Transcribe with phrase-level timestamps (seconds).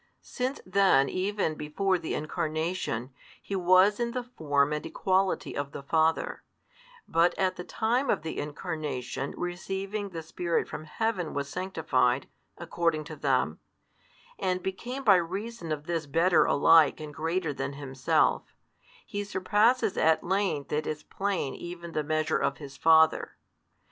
[0.23, 5.83] Since then even before the Incarnation, He was in the form and equality of the
[5.83, 6.41] Father,
[7.07, 12.27] but at the time of the Incarnation receiving the Spirit from Heaven was sanctified,
[12.57, 13.59] according to them,
[14.39, 18.55] and became by reason of this better alike and greater than Himself,
[19.05, 23.37] He surpasses at length it is plain even the measure of His Father.